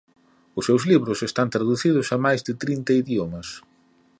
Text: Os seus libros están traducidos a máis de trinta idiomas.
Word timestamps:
Os 0.57 0.63
seus 0.67 0.83
libros 0.91 1.19
están 1.29 1.47
traducidos 1.55 2.07
a 2.15 2.17
máis 2.25 2.41
de 2.47 2.53
trinta 2.63 2.91
idiomas. 3.03 3.47